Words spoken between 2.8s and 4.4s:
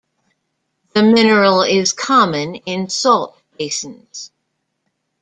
salt basins.